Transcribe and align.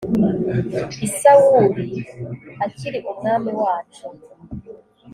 i 1.05 1.07
sawuli 1.19 1.89
akiri 2.65 2.99
umwami 3.11 3.51
wacu 3.61 4.05